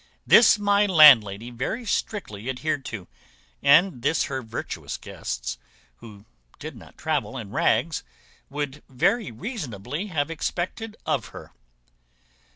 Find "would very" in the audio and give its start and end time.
8.49-9.29